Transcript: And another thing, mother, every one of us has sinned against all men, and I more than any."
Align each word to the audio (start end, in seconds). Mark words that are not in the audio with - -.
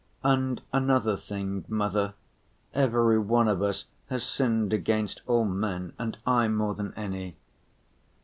And 0.23 0.63
another 0.73 1.15
thing, 1.15 1.63
mother, 1.67 2.15
every 2.73 3.19
one 3.19 3.47
of 3.47 3.61
us 3.61 3.85
has 4.09 4.23
sinned 4.23 4.73
against 4.73 5.21
all 5.27 5.45
men, 5.45 5.93
and 5.99 6.17
I 6.25 6.47
more 6.47 6.73
than 6.73 6.91
any." 6.95 7.35